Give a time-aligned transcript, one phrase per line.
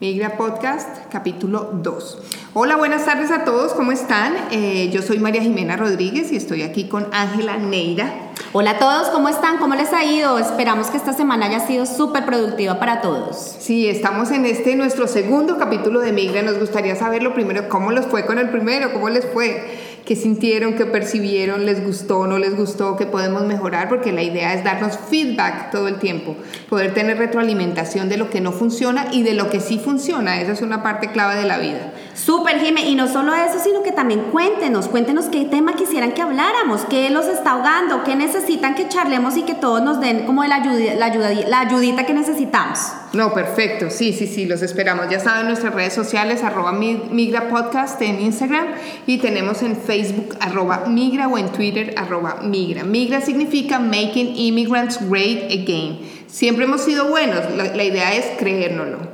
[0.00, 2.18] Migra Podcast, capítulo 2.
[2.54, 4.34] Hola, buenas tardes a todos, ¿cómo están?
[4.50, 8.10] Eh, yo soy María Jimena Rodríguez y estoy aquí con Ángela Neira.
[8.54, 9.58] Hola a todos, ¿cómo están?
[9.58, 10.38] ¿Cómo les ha ido?
[10.38, 13.36] Esperamos que esta semana haya sido súper productiva para todos.
[13.36, 16.40] Sí, estamos en este nuestro segundo capítulo de Migra.
[16.40, 20.16] Nos gustaría saber lo primero, cómo les fue con el primero, cómo les fue qué
[20.16, 24.64] sintieron, qué percibieron, les gustó, no les gustó, qué podemos mejorar, porque la idea es
[24.64, 26.36] darnos feedback todo el tiempo,
[26.68, 30.40] poder tener retroalimentación de lo que no funciona y de lo que sí funciona.
[30.40, 31.89] Esa es una parte clave de la vida.
[32.14, 36.22] Súper, Jime, y no solo eso, sino que también cuéntenos, cuéntenos qué tema quisieran que
[36.22, 40.44] habláramos, qué los está ahogando, qué necesitan que charlemos y que todos nos den como
[40.44, 41.08] la, ayuda, la,
[41.48, 42.78] la ayudita que necesitamos.
[43.12, 45.08] No, perfecto, sí, sí, sí, los esperamos.
[45.08, 48.66] Ya saben, nuestras redes sociales, arroba Migra Podcast en Instagram
[49.06, 52.84] y tenemos en Facebook arroba Migra o en Twitter arroba Migra.
[52.84, 56.00] Migra significa Making Immigrants Great Again.
[56.26, 59.09] Siempre hemos sido buenos, la, la idea es creérnoslo.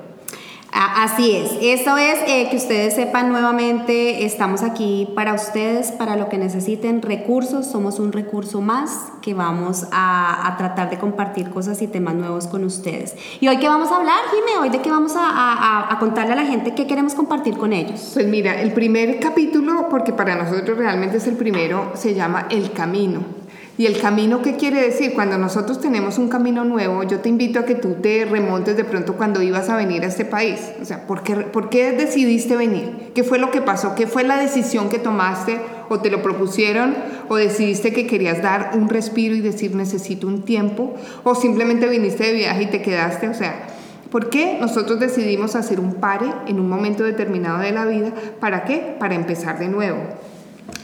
[0.79, 6.29] Así es, eso es eh, que ustedes sepan nuevamente, estamos aquí para ustedes, para lo
[6.29, 11.87] que necesiten, recursos, somos un recurso más que vamos a, tratar de compartir cosas y
[11.87, 13.15] temas nuevos con ustedes.
[13.41, 14.59] ¿Y hoy qué vamos a hablar, Jimé?
[14.61, 18.11] ¿Hoy de qué vamos a, a contarle a la gente qué queremos compartir con ellos?
[18.13, 22.73] Pues mira, el primer capítulo, porque para nosotros realmente es el primero, se llama El
[22.73, 23.36] Camino.
[23.79, 25.13] ¿Y el camino qué quiere decir?
[25.13, 28.85] Cuando nosotros tenemos un camino nuevo, yo te invito a que tú te remontes de
[28.85, 30.61] pronto cuando ibas a venir a este país.
[30.81, 33.13] O sea, ¿por qué, ¿por qué decidiste venir?
[33.15, 33.95] ¿Qué fue lo que pasó?
[33.95, 35.61] ¿Qué fue la decisión que tomaste
[35.91, 36.95] o te lo propusieron
[37.29, 42.25] o decidiste que querías dar un respiro y decir necesito un tiempo o simplemente viniste
[42.25, 43.29] de viaje y te quedaste?
[43.29, 43.67] O sea,
[44.11, 48.13] ¿Por qué nosotros decidimos hacer un pare en un momento determinado de la vida?
[48.41, 48.97] ¿Para qué?
[48.99, 49.99] Para empezar de nuevo.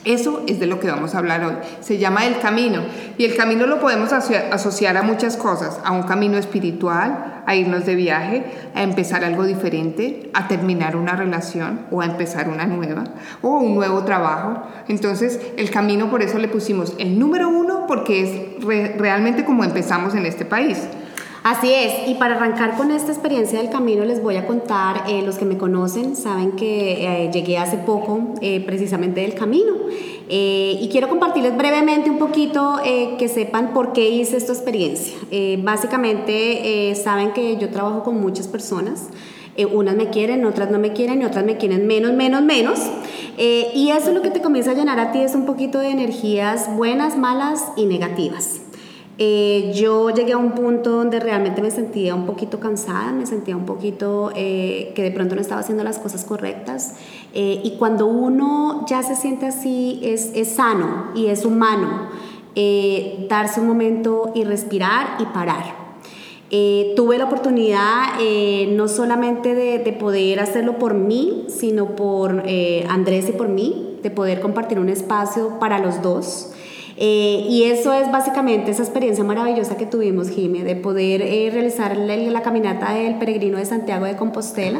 [0.04, 1.54] Eso es de lo que vamos a hablar hoy.
[1.80, 2.82] Se llama el camino.
[3.18, 5.78] Y el camino lo podemos asociar a muchas cosas.
[5.84, 11.14] A un camino espiritual, a irnos de viaje, a empezar algo diferente, a terminar una
[11.14, 13.04] relación o a empezar una nueva
[13.42, 14.62] o un nuevo trabajo.
[14.88, 20.14] Entonces, el camino por eso le pusimos el número uno porque es realmente como empezamos
[20.14, 20.78] en este país.
[21.44, 25.22] Así es, y para arrancar con esta experiencia del camino les voy a contar, eh,
[25.22, 29.72] los que me conocen saben que eh, llegué hace poco eh, precisamente del camino
[30.34, 32.76] y quiero compartirles brevemente un poquito
[33.18, 35.14] que sepan por qué hice esta experiencia.
[35.58, 39.08] básicamente saben que yo trabajo con muchas personas.
[39.74, 42.80] unas me quieren, otras no me quieren y otras me quieren menos, menos, menos.
[43.36, 45.90] y eso es lo que te comienza a llenar a ti es un poquito de
[45.90, 48.61] energías buenas, malas y negativas.
[49.24, 53.56] Eh, yo llegué a un punto donde realmente me sentía un poquito cansada, me sentía
[53.56, 56.96] un poquito eh, que de pronto no estaba haciendo las cosas correctas.
[57.32, 62.08] Eh, y cuando uno ya se siente así, es, es sano y es humano
[63.28, 65.76] darse un momento y respirar y parar.
[66.96, 68.18] tuve la oportunidad
[68.76, 72.42] no solamente de, de, poder hacerlo por mí, sino por
[72.90, 76.52] Andrés y por mí, de poder compartir un espacio para los dos.
[77.04, 81.96] Eh, y eso es básicamente esa experiencia maravillosa que tuvimos, Jimé, de poder eh, realizar
[81.96, 84.78] la, caminata del peregrino de Santiago de Compostela.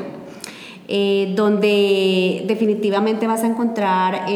[0.87, 4.27] Eh, donde definitivamente vas a encontrar,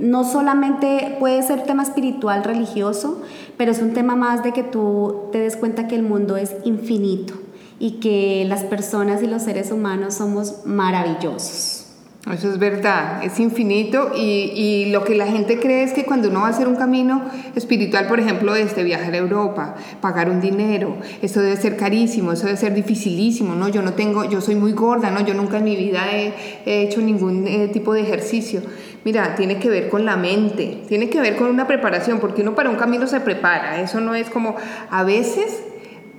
[0.00, 3.20] no solamente puede ser tema espiritual, religioso,
[3.56, 6.56] pero es un tema más de que tú te des cuenta que el mundo es
[6.64, 7.34] infinito
[7.78, 11.81] y que las personas y los seres humanos somos maravillosos.
[12.30, 16.28] Eso es verdad, es infinito y, y, lo que la gente cree es que cuando
[16.28, 17.20] uno va a hacer un camino
[17.56, 22.46] espiritual, por ejemplo, este viajar a Europa, pagar un dinero, eso debe ser carísimo, eso
[22.46, 23.68] debe ser dificilísimo, ¿no?
[23.68, 25.26] Yo no tengo, yo soy muy gorda, ¿no?
[25.26, 26.32] Yo nunca en mi vida he,
[26.64, 28.62] hecho ningún eh, tipo de ejercicio.
[29.04, 32.54] Mira, tiene que ver con la mente, tiene que ver con una preparación, porque uno
[32.54, 34.54] para un camino se prepara, eso no es como,
[34.90, 35.64] a veces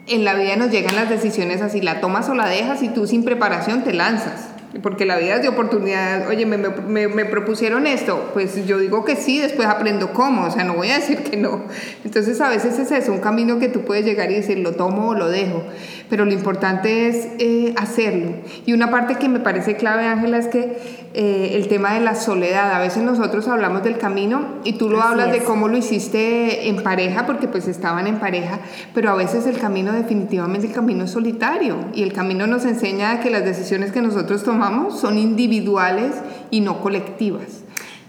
[0.07, 3.07] en la vida nos llegan las decisiones así, la tomas o la dejas y tú
[3.07, 6.27] sin preparación te lanzas porque la vida es de oportunidades.
[6.27, 10.51] Oye, me, me, me, propusieron esto, pues yo digo que sí, después aprendo cómo, o
[10.51, 11.61] sea, no voy a decir que no.
[12.03, 15.09] Entonces a veces es eso, un camino que tú puedes llegar y decir, lo tomo
[15.09, 15.63] o lo dejo,
[16.09, 18.33] pero lo importante es eh, hacerlo.
[18.65, 20.77] Y una parte que me parece clave, Ángela, es que
[21.13, 25.01] eh, el tema de la soledad, a veces nosotros hablamos del camino y tú lo
[25.01, 28.59] hablas de cómo lo hiciste en pareja, porque pues estaban en pareja,
[28.95, 33.19] pero a veces el camino definitivamente el camino es solitario y el camino nos enseña
[33.19, 36.13] que las decisiones que nosotros tomamos son individuales
[36.51, 37.63] y no colectivas.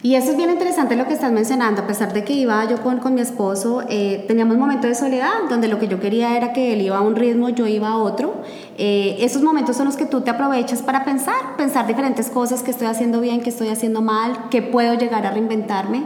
[0.04, 2.82] Y eso es bien interesante lo que estás mencionando, a pesar de que iba yo
[2.82, 6.52] con, con mi esposo, eh, teníamos momentos de soledad donde lo que yo quería era
[6.52, 8.34] que él iba a un ritmo, yo iba a otro,
[8.76, 12.72] Eh, esos momentos son los que tú te aprovechas para pensar, pensar diferentes cosas que
[12.72, 16.04] estoy haciendo bien, que estoy haciendo mal, que puedo llegar a reinventarme.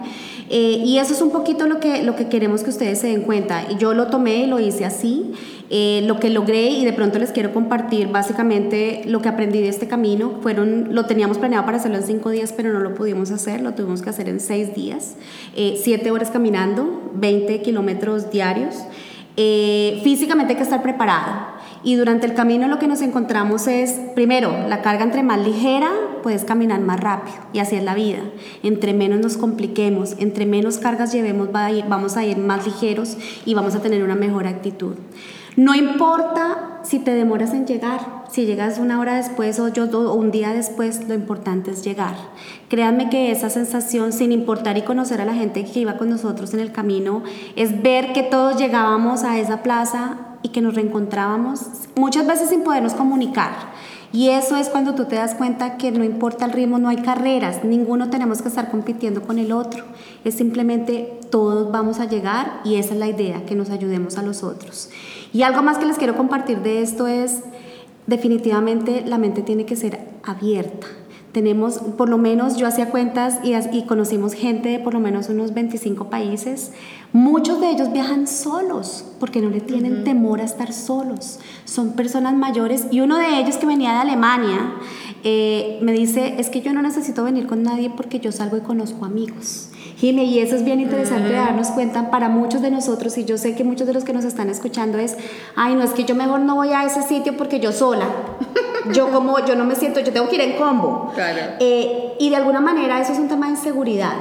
[0.51, 3.23] Eh, y eso es un poquito lo que, lo que queremos que ustedes se den
[3.23, 3.69] cuenta.
[3.79, 5.33] Yo lo tomé y lo hice así.
[5.71, 9.69] Eh, lo que logré y de pronto les quiero compartir básicamente lo que aprendí de
[9.69, 10.39] este camino.
[10.43, 13.75] Fueron, lo teníamos planeado para hacerlo en cinco días, pero no lo pudimos hacer, lo
[13.75, 15.17] tuvimos que hacer en seis días.
[15.55, 18.77] Siete horas caminando, 20 kilómetros diarios.
[19.37, 21.58] físicamente hay que estar preparado.
[21.83, 25.91] Y durante el camino lo que nos encontramos es, primero, la carga entre más ligera,
[26.23, 27.37] puedes caminar más rápido.
[27.53, 28.19] Y así es la vida.
[28.63, 33.75] Entre menos nos compliquemos, entre menos cargas llevemos, vamos a ir más ligeros y vamos
[33.75, 34.97] a tener una mejor actitud.
[35.57, 40.15] No importa si te demoras en llegar, si llegas una hora después o, yo, o
[40.15, 42.15] un día después, lo importante es llegar.
[42.69, 46.55] Créanme que esa sensación, sin importar y conocer a la gente que iba con nosotros
[46.55, 47.25] en el camino,
[47.57, 51.63] es ver que todos llegábamos a esa plaza y que nos reencontrábamos,
[51.97, 53.53] muchas veces sin podernos comunicar.
[54.13, 56.97] Y eso es cuando tú te das cuenta que no importa el ritmo, no hay
[56.97, 59.85] carreras, ninguno tenemos que estar compitiendo con el otro.
[60.25, 64.23] Es simplemente todos vamos a llegar y esa es la idea, que nos ayudemos a
[64.23, 64.89] los otros.
[65.33, 67.43] Y algo más que les quiero compartir de esto es,
[68.07, 70.87] definitivamente la mente tiene que ser abierta.
[71.39, 75.29] Tenemos, por lo menos yo hacía cuentas y, y, conocimos gente de por lo menos
[75.29, 76.73] unos 25 países.
[77.13, 81.39] Muchos de ellos viajan solos porque no le tienen temor a estar solos.
[81.65, 84.75] Son personas mayores y uno de ellos que venía de Alemania
[85.23, 88.63] eh, me dice, es que yo no necesito venir con nadie porque yo salgo y
[88.63, 89.69] conozco amigos.
[90.03, 93.63] y eso es bien interesante darnos cuenta para muchos de nosotros y yo sé que
[93.63, 95.17] muchos de los que nos están escuchando es,
[95.55, 98.09] ay, no es que yo mejor no voy a ese sitio porque yo sola.
[98.93, 101.13] yo como yo no me siento, yo tengo que ir en combo.
[101.61, 104.15] Eh, y de alguna manera eso es un tema de inseguridad,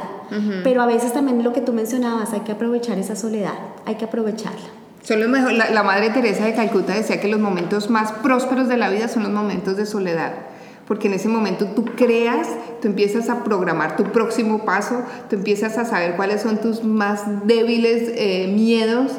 [0.63, 3.53] pero a veces también lo que tú mencionabas, hay que aprovechar esa soledad,
[3.85, 4.67] hay que aprovecharla.
[5.03, 8.67] Son los mejor, la, la Madre Teresa de Calcuta decía que los momentos más prósperos
[8.67, 10.33] de la vida son los momentos de soledad
[10.87, 12.47] porque en ese momento tú creas,
[12.81, 17.45] tú empiezas a programar tu próximo paso, tú empiezas a saber cuáles son tus más
[17.45, 19.11] débiles eh, miedos,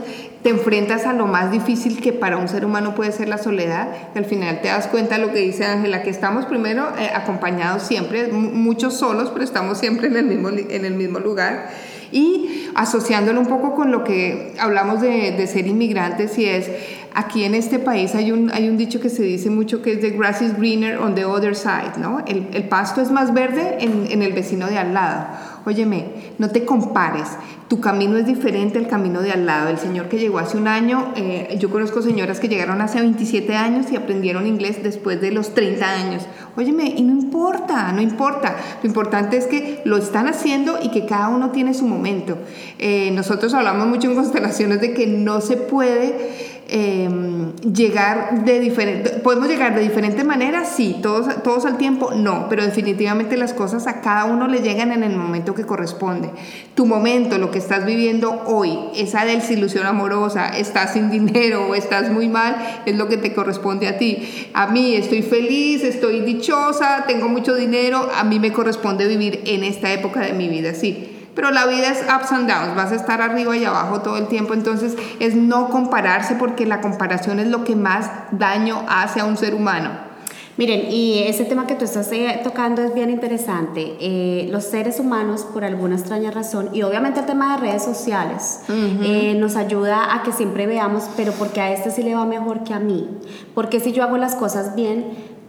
[0.42, 3.88] te enfrentas a lo más difícil que para un ser humano puede ser la soledad,
[4.14, 7.10] y al final te das cuenta de lo que dice Ángela, que estamos primero eh,
[7.14, 11.70] acompañados siempre, muchos solos, pero estamos siempre en el mismo, en el mismo lugar.
[12.10, 16.70] Y asociándolo un poco con lo que hablamos de, de ser inmigrantes y es,
[17.14, 20.00] aquí en este país hay un, hay un dicho que se dice mucho que es
[20.00, 22.24] the grass is greener on the other side, ¿no?
[22.26, 25.26] El, el pasto es más verde en, en el vecino de al lado.
[25.64, 26.06] Óyeme,
[26.38, 27.28] no te compares
[27.68, 29.68] tu camino es diferente al camino de al lado.
[29.68, 33.54] El señor que llegó hace un año, eh, yo conozco señoras que llegaron hace 27
[33.54, 36.22] años y aprendieron inglés después de los 30 años.
[36.56, 38.56] Óyeme, y no importa, no importa.
[38.82, 42.38] Lo importante es que lo están haciendo y que cada uno tiene su momento.
[42.78, 49.08] Eh, nosotros hablamos mucho en constelaciones de que no se puede Em, llegar de diferente,
[49.20, 53.86] podemos llegar de diferente manera, sí, todos, todos al tiempo, no, pero definitivamente las cosas
[53.86, 56.28] a cada uno le llegan en el momento que corresponde.
[56.74, 62.10] Tu momento, lo que estás viviendo hoy, esa desilusión amorosa, estás sin dinero o estás
[62.10, 64.50] muy mal, es lo que te corresponde a ti.
[64.52, 69.64] A mí estoy feliz, estoy dichosa, tengo mucho dinero, a mí me corresponde vivir en
[69.64, 71.07] esta época de mi vida, sí
[71.38, 74.26] pero la vida es ups and downs, vas a estar arriba y abajo todo el
[74.26, 79.24] tiempo, entonces es no compararse porque la comparación es lo que más daño hace a
[79.24, 80.08] un ser humano.
[80.56, 83.96] Miren, y ese tema que tú estás eh, tocando es bien interesante.
[84.00, 88.62] Eh, los seres humanos, por alguna extraña razón, y obviamente el tema de redes sociales,
[88.68, 92.64] eh, nos ayuda a que siempre veamos, pero porque a este sí le va mejor
[92.64, 93.08] que a mí.
[93.54, 95.06] Porque si yo hago las cosas bien,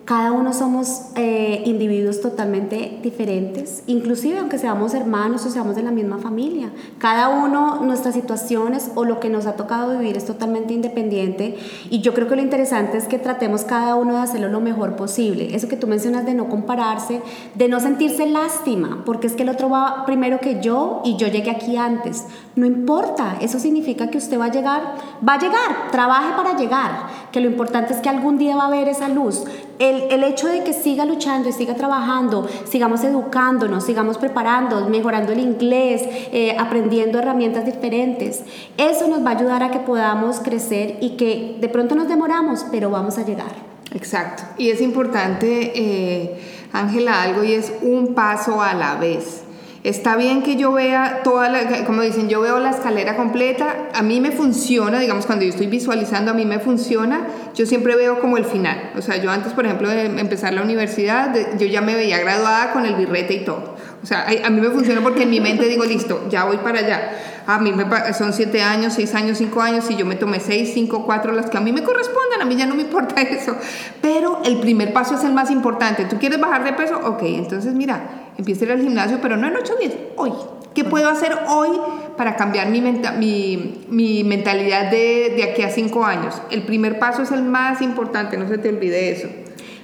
[0.10, 5.92] cada uno somos eh, individuos totalmente diferentes, inclusive aunque seamos hermanos o seamos de la
[5.92, 6.72] misma familia.
[6.98, 11.60] Cada uno, nuestras situaciones o lo que nos ha tocado vivir es totalmente independiente
[11.92, 14.96] y yo creo que lo interesante es que tratemos cada uno de hacerlo lo mejor
[14.96, 15.56] posible.
[15.56, 17.22] Eso que tú mencionas de no compararse,
[17.54, 21.28] de no sentirse lástima, porque es que el otro va primero que yo y yo
[21.28, 22.26] llegué aquí antes.
[22.56, 24.82] No importa, eso significa que usted va a llegar,
[25.28, 26.92] va a llegar, trabaje para llegar,
[27.32, 29.46] que lo importante es que algún día va a haber esa luz.
[29.80, 35.32] El el, hecho de que siga luchando y siga trabajando, sigamos educándonos, sigamos preparando, mejorando
[35.32, 38.42] el inglés, eh, aprendiendo herramientas diferentes,
[38.78, 42.66] eso nos va a ayudar a que podamos crecer y que de pronto nos demoramos,
[42.72, 43.70] pero vamos a llegar.
[43.94, 44.44] Exacto.
[44.58, 46.40] Y es importante, eh,
[46.74, 49.44] Ángela, algo y es un paso a la vez.
[49.84, 54.02] Está bien que yo vea toda la, como dicen, yo veo la escalera completa, a
[54.02, 58.20] mí me funciona, digamos, cuando yo estoy visualizando, a mí me funciona, yo siempre veo
[58.20, 58.92] como el final.
[58.98, 62.74] O sea, yo antes, por ejemplo, de empezar la universidad, yo ya me veía graduada
[62.74, 63.78] con el birrete y todo.
[64.04, 66.80] O sea, a mí me funciona porque en mi mente digo, listo, ya voy para
[66.80, 67.12] allá.
[67.50, 70.70] A mí me, son siete años, seis años, cinco años y yo me tomé seis,
[70.72, 73.56] cinco, cuatro, las que a mí me correspondan, a mí ya no me importa eso.
[74.04, 76.06] Pero el primer paso es el más importante.
[76.06, 77.00] ¿Tú quieres bajar de peso?
[77.04, 80.32] Ok, entonces mira, empieza a ir al gimnasio, pero no en ocho días, hoy.
[80.76, 81.70] ¿Qué puedo hacer hoy
[82.16, 86.40] para cambiar mi, mi, mi mentalidad de, de aquí a cinco años?
[86.52, 89.28] El primer paso es el más importante, no se te olvide eso.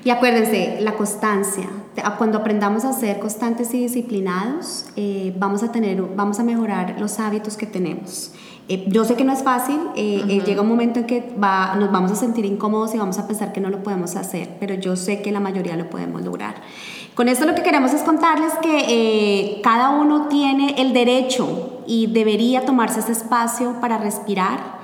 [0.06, 1.68] Y acuérdense, la constancia.
[2.20, 7.20] Cuando aprendamos a ser constantes y disciplinados, eh, vamos, a tener, vamos a mejorar los
[7.20, 8.32] hábitos que tenemos.
[8.70, 11.92] Eh, yo sé que no es fácil, eh, llega un momento en que va, nos
[11.92, 14.96] vamos a sentir incómodos y vamos a pensar que no lo podemos hacer, pero yo
[14.96, 16.54] sé que la mayoría lo podemos lograr.
[17.16, 22.64] Con esto lo que queremos es contarles que cada uno tiene el derecho y debería
[22.64, 24.75] tomarse ese espacio para respirar,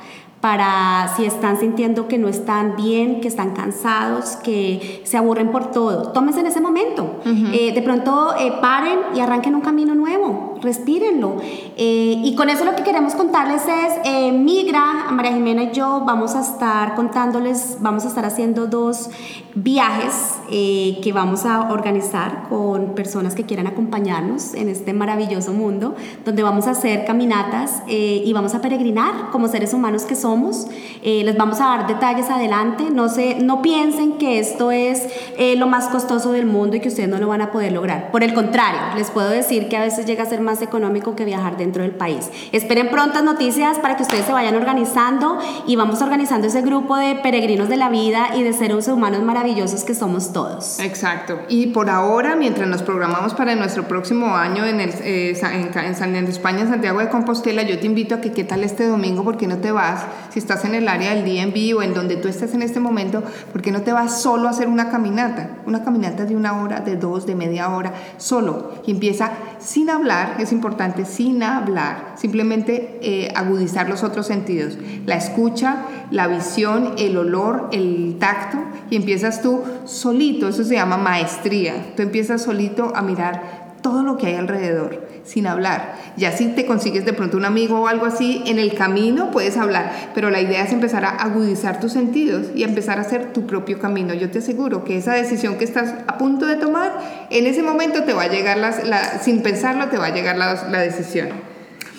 [0.42, 5.72] para si están sintiendo que no están bien, que están cansados, que se aburren por
[5.72, 6.12] todo.
[6.12, 7.22] Tómense en ese momento.
[7.54, 11.38] Eh, de pronto eh, paren y arranquen un camino nuevo, respírenlo.
[11.78, 16.36] Eh, y con eso lo que queremos contarles es, Migra, María Jimena y yo vamos
[16.36, 19.10] a estar contándoles, vamos a estar haciendo dos
[19.54, 26.44] viajes que vamos a organizar con personas que quieran acompañarnos en este maravilloso mundo, donde
[26.44, 30.68] vamos a hacer caminatas y vamos a peregrinar como seres humanos que somos
[31.04, 32.86] eh, les vamos a dar detalles adelante.
[32.92, 36.90] No, se, no piensen que esto es eh, lo más costoso del mundo y que
[36.90, 38.12] ustedes no lo van a poder lograr.
[38.12, 41.24] Por el contrario, les puedo decir que a veces llega a ser más económico que
[41.24, 42.30] viajar dentro del país.
[42.52, 47.16] Esperen prontas noticias para que ustedes se vayan organizando y vamos organizando ese grupo de
[47.16, 50.80] peregrinos de la vida y de seres humanos maravillosos que somos todos.
[50.80, 51.40] Exacto.
[51.48, 56.28] Y por ahora, mientras nos programamos para nuestro próximo año en, el, eh, en, en
[56.28, 59.48] España, en Santiago de Compostela, yo te invito a que qué tal este domingo, porque
[59.48, 62.54] no te vas si estás en el área del DMV o en donde tú estés
[62.54, 65.58] en este momento, ¿por qué no te vas solo a hacer una caminata?
[65.66, 68.72] Una caminata de una hora, de dos, de media hora, solo.
[68.86, 74.78] Y empieza sin hablar, es importante, sin hablar, simplemente eh, agudizar los otros sentidos.
[75.06, 78.58] La escucha, la visión, el olor, el tacto,
[78.90, 81.94] y empiezas tú solito, eso se llama maestría.
[81.96, 85.96] Tú empiezas solito a mirar todo lo que hay alrededor, sin hablar.
[86.18, 89.58] Ya si te consigues de pronto un amigo o algo así, en el camino puedes
[89.58, 93.46] hablar, pero la idea es empezar a agudizar tus sentidos y empezar a hacer tu
[93.48, 94.14] propio camino.
[94.14, 98.04] Yo te aseguro que esa decisión que estás a punto de tomar, en ese momento
[98.04, 101.51] te va a llegar, la, sin pensarlo, te va a llegar la, la decisión.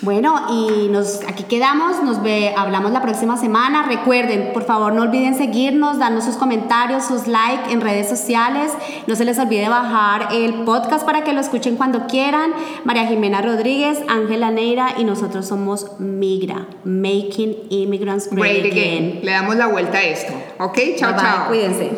[0.03, 3.83] Bueno, y nos, aquí quedamos, nos ve, hablamos la próxima semana.
[3.83, 8.73] Recuerden, por favor, no olviden seguirnos, darnos sus comentarios, sus likes en redes sociales.
[9.07, 12.51] No se les olvide bajar el podcast para que lo escuchen cuando quieran.
[12.83, 19.21] María Jimena Rodríguez, Ángela Neira y nosotros somos Migra, Making Immigrants Great, again.
[19.23, 20.33] Le damos la vuelta a esto.
[20.59, 20.79] ¿Ok?
[20.97, 21.47] Chao, chao.
[21.47, 21.91] Cuídense.